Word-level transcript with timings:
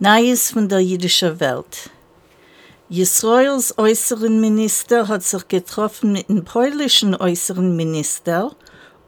Neues 0.00 0.50
von 0.50 0.68
der 0.68 0.80
jüdischen 0.80 1.38
Welt. 1.38 1.88
Israels 2.90 3.78
äußeren 3.78 4.40
Minister 4.40 5.06
hat 5.06 5.22
sich 5.22 5.46
getroffen 5.46 6.14
mit 6.14 6.28
dem 6.28 6.44
polnischen 6.44 7.14
äußeren 7.14 7.76
Minister 7.76 8.56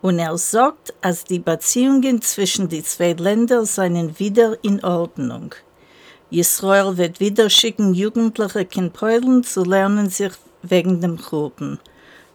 und 0.00 0.20
er 0.20 0.38
sagt, 0.38 0.94
dass 1.00 1.24
die 1.24 1.40
Beziehungen 1.40 2.22
zwischen 2.22 2.68
den 2.68 2.84
zwei 2.84 3.14
Ländern 3.14 3.66
seien 3.66 4.16
wieder 4.20 4.62
in 4.62 4.84
Ordnung. 4.84 5.56
Israel 6.30 6.96
wird 6.96 7.18
wieder 7.18 7.50
schicken 7.50 7.92
Jugendliche 7.92 8.68
in 8.76 8.92
Polen 8.92 9.42
zu 9.42 9.64
lernen 9.64 10.08
sich 10.08 10.34
wegen 10.62 11.00
dem 11.00 11.16
Gruppen. 11.16 11.80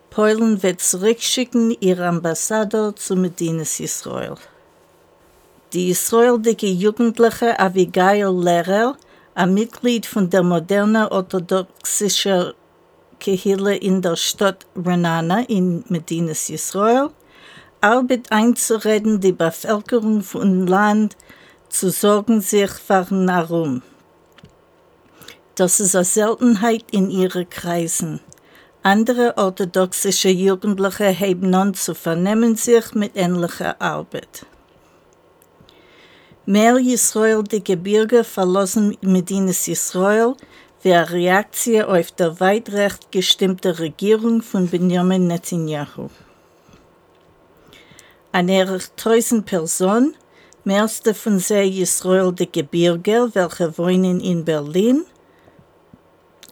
Polen 0.09 0.62
wird 0.62 0.81
zurückschicken 0.81 1.73
ihr 1.80 2.00
Ambassador 2.00 2.94
zu 2.98 3.16
Medinas 3.16 3.80
Israel. 3.80 4.36
Die 5.73 5.89
israelische 5.89 6.66
Jugendliche 6.66 7.58
Abigail 7.58 8.30
Lehrer, 8.30 8.97
ein 9.36 9.53
Mitglied 9.53 10.05
von 10.05 10.30
der 10.30 10.44
modernen 10.44 11.08
orthodoxischen 11.08 12.52
Kehille 13.22 13.78
in 13.78 14.02
der 14.02 14.17
Stadt 14.17 14.66
Renana 14.75 15.45
in 15.47 15.86
Medinas 15.88 16.50
Israel, 16.50 17.11
arbeitet 17.80 18.33
einzureden, 18.33 19.22
die 19.22 19.31
Bevölkerung 19.31 20.23
von 20.23 20.67
Land 20.67 21.16
zu 21.69 21.89
sorgen 21.89 22.41
sich 22.41 22.72
fahren 22.72 23.30
herum. 23.30 23.81
Das 25.56 25.80
ist 25.80 25.95
eine 25.95 26.03
Seltenheit 26.03 26.83
in 26.91 27.09
ihren 27.09 27.50
Kreisen. 27.50 28.19
Andere 28.83 29.38
orthodoxische 29.38 30.31
Jugendliche 30.31 31.17
haben 31.17 31.50
nun 31.50 31.73
zu 31.75 31.95
vernehmen 31.95 32.58
sich 32.58 32.94
mit 32.94 33.16
ähnlicher 33.16 33.81
Arbeit. 33.81 34.45
Mehr 36.47 36.78
Israel 36.78 37.44
die 37.44 37.64
Gebirge 37.64 38.23
verlassen 38.23 38.97
Medinas 39.02 39.67
Israel 39.67 40.34
wie 40.81 40.92
eine 40.92 41.11
Reaktion 41.11 41.84
auf 41.84 42.11
die 42.14 42.39
weit 42.39 42.72
recht 42.72 43.11
gestimmte 43.11 43.78
Regierung 43.78 44.42
von 44.42 44.67
Benjamin 44.67 45.28
Netanyahu. 45.28 46.09
Eine 48.31 48.80
tausend 48.95 49.45
Personen, 49.45 50.16
meiste 50.64 51.14
von 51.14 51.38
sie 51.38 51.80
Israel 51.80 52.31
die 52.31 52.52
Gebirge, 52.52 53.30
welche 53.34 53.78
wohnen 53.78 54.19
in 54.19 54.44
Berlin, 54.44 55.06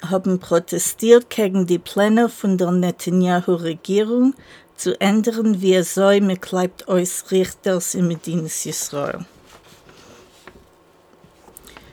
haben 0.08 0.38
protestiert 0.38 1.32
gegen 1.32 1.66
die 1.66 1.80
Pläne 1.80 2.30
von 2.30 2.60
der 2.60 2.70
Netanyahu-Regierung 2.70 4.36
zu 4.76 5.02
ändern, 5.02 5.62
wie 5.62 5.74
es 5.74 5.96
soll 5.96 6.22
mit 6.22 6.44
Kleibt 6.44 6.88
Richters 6.88 7.96
in 7.96 8.08
Medinas 8.08 8.68
Israel. 8.68 9.26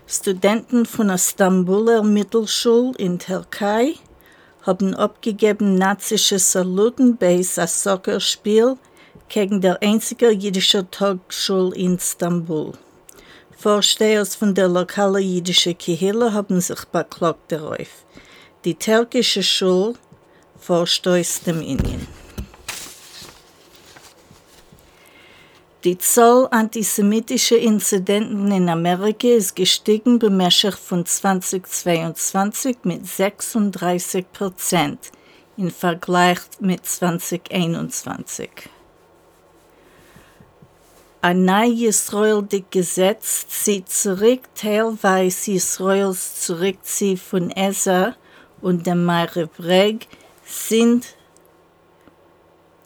Studenten 0.09 0.87
von 0.87 1.09
der 1.09 1.19
Stambuler 1.19 2.05
Mittelschule 2.05 2.93
in 2.97 3.19
Türkei 3.19 3.95
haben 4.63 4.95
abgegeben 4.95 5.75
nazische 5.75 6.39
Saluten 6.39 7.17
bei 7.17 7.35
einem 7.35 7.67
Soccerspiel 7.67 8.77
gegen 9.29 9.61
der 9.61 9.83
einzige 9.83 10.31
jüdische 10.31 10.89
Tagschule 10.93 11.75
in 11.75 11.97
Istanbul. 11.97 12.75
Vorstehers 13.59 14.37
von 14.37 14.55
der 14.55 14.69
lokalen 14.69 15.29
jüdischen 15.29 15.77
Kehille 15.77 16.33
haben 16.33 16.61
sich 16.61 16.85
beklagt 16.85 17.51
darauf. 17.51 18.05
Die 18.65 18.77
türkische 18.77 19.43
Schule 19.43 19.95
verstößt 20.61 21.49
dem 21.49 21.61
Indien. 21.63 22.07
Die 25.87 25.99
Zahl 25.99 26.49
antisemitischer 26.51 27.59
Inzidenten 27.59 28.51
in 28.51 28.69
Amerika 28.69 29.29
ist 29.29 29.55
gestiegen 29.55 30.19
bemäßigt 30.19 30.77
von 30.77 31.07
2022 31.07 32.79
mit 32.83 33.07
36 33.07 34.33
Prozent 34.33 35.13
im 35.57 35.71
Vergleich 35.71 36.41
mit 36.59 36.85
2021. 36.85 38.51
Ein 41.23 41.45
neues 41.45 41.81
israelisches 41.81 42.65
Gesetz 42.73 43.47
zieht 43.47 43.89
zurück 43.89 44.41
teilweise 44.57 45.53
Israels 45.53 46.41
Zurückziehen 46.41 47.17
von 47.17 47.53
ESA 47.53 48.17
und 48.61 48.89
dem 48.89 49.05
Marebreg 49.05 50.09
sind 50.45 51.15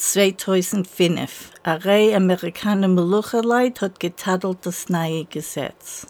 2005. 0.01 1.51
Eine 1.63 1.85
Reihe 1.85 2.17
amerikaner 2.17 2.89
Melucheleit 2.89 3.83
hat 3.83 4.01
getadelt 4.01 4.59
das 4.63 4.89
neue 4.89 5.27
Gesetz. 5.27 6.07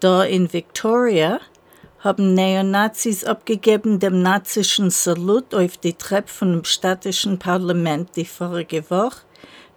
Da 0.00 0.24
in 0.24 0.50
Victoria 0.50 1.40
haben 1.98 2.32
Neonazis 2.32 3.24
abgegeben 3.24 3.98
dem 3.98 4.22
nazischen 4.22 4.88
Salut 4.88 5.54
auf 5.54 5.76
die 5.76 5.92
Treppe 5.92 6.32
von 6.32 6.52
dem 6.52 6.64
städtischen 6.64 7.38
Parlament 7.38 8.16
die 8.16 8.24
vorige 8.24 8.88
Woche 8.90 9.20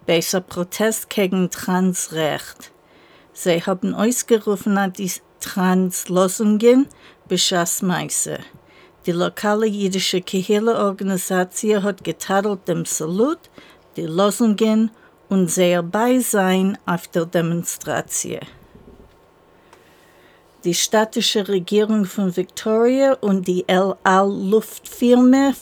bei 0.06 0.22
einem 0.32 0.44
Protest 0.44 1.10
gegen 1.10 1.50
Transrecht. 1.50 2.72
Sie 3.34 3.62
haben 3.62 3.94
ausgerufen 3.94 4.78
an 4.78 4.94
die 4.94 5.12
Translosungen 5.38 6.86
Beschassmeise. 7.28 8.38
Die 9.06 9.12
lokale 9.12 9.66
jüdische 9.66 10.22
Kehille-Organisation 10.22 11.82
hat 11.82 12.04
getadelt 12.04 12.66
dem 12.66 12.86
Salut, 12.86 13.38
die 13.96 14.06
Losungen 14.06 14.90
und 15.28 15.50
sehr 15.50 15.82
Beisein 15.82 16.78
auf 16.86 17.06
der 17.08 17.26
Demonstration. 17.26 18.40
Die 20.64 20.72
städtische 20.72 21.46
Regierung 21.46 22.06
von 22.06 22.34
Victoria 22.34 23.12
und 23.20 23.46
die 23.46 23.68
El 23.68 23.94
Al 24.04 24.32
Luftfirma 24.32 25.52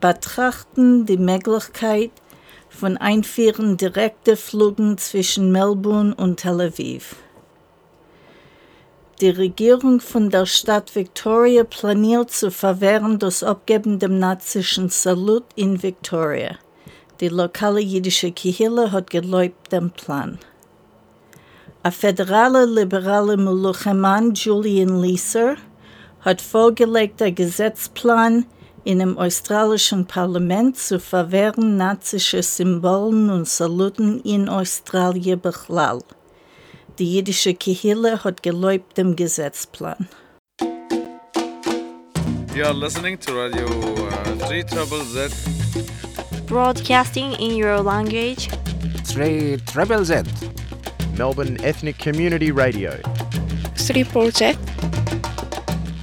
betrachten 0.00 1.04
die 1.04 1.16
Möglichkeit 1.16 2.12
von 2.68 2.96
Einführen 2.96 3.76
direkter 3.76 4.36
Flügen 4.36 4.96
zwischen 4.98 5.50
Melbourne 5.50 6.14
und 6.14 6.36
Tel 6.36 6.60
Aviv. 6.60 7.16
Die 9.20 9.30
Regierung 9.30 9.98
von 9.98 10.30
der 10.30 10.46
Stadt 10.46 10.94
Victoria 10.94 11.64
planiert 11.64 12.30
zu 12.30 12.52
verwehren 12.52 13.18
das 13.18 13.42
Abgeben 13.42 13.98
dem 13.98 14.20
nazischen 14.20 14.90
Salut 14.90 15.42
in 15.56 15.82
Victoria. 15.82 16.54
Die 17.20 17.26
lokale 17.26 17.80
jüdische 17.80 18.30
Kihille 18.30 18.92
hat 18.92 19.10
geläubt 19.10 19.72
den 19.72 19.90
Plan. 19.90 20.38
Ein 21.82 21.90
federaler 21.90 22.64
liberaler 22.64 23.36
Meluchemann 23.36 24.34
Julian 24.34 25.02
Leeser 25.02 25.56
hat 26.20 26.40
vorgelegt 26.40 27.20
einen 27.20 27.34
Gesetzplan 27.34 28.46
in 28.84 29.00
dem 29.00 29.18
australischen 29.18 30.06
Parlament 30.06 30.76
zu 30.76 31.00
verwehren 31.00 31.76
nazische 31.76 32.40
Symbolen 32.44 33.30
und 33.30 33.48
Saluten 33.48 34.20
in 34.20 34.48
Australien 34.48 35.40
bechlall. 35.40 36.04
Die 36.98 37.14
jüdische 37.14 37.54
Kihille 37.54 38.24
hat 38.24 38.42
geläubt 38.42 38.98
dem 38.98 39.14
Gesetzplan. 39.14 40.08
You 42.56 42.64
are 42.64 42.74
listening 42.74 43.16
to 43.20 43.32
Radio 43.40 43.66
uh, 43.68 44.48
3 44.48 44.64
Trouble 44.64 45.04
Z. 45.04 45.30
Broadcasting 46.48 47.34
in 47.34 47.54
your 47.54 47.80
language. 47.84 48.48
3 49.04 49.58
Treble 49.72 50.04
Z. 50.04 50.24
Melbourne 51.16 51.56
Ethnic 51.62 52.00
Community 52.00 52.50
Radio. 52.50 52.90
3 53.76 54.02
Project. 54.02 54.58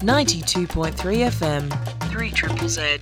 92.3 0.02 1.30
FM. 1.30 1.70
3 2.10 2.30
Triple 2.32 2.70
Z. 2.70 3.02